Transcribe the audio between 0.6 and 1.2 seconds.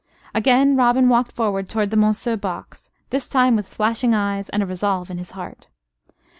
Robin